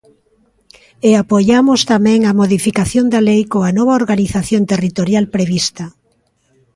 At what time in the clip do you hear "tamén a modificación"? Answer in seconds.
1.91-3.05